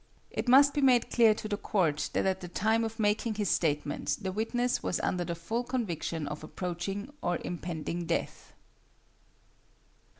[0.31, 3.51] It must be made clear to the court that at the time of making his
[3.51, 8.51] statement the witness was under the full conviction of approaching or impending death.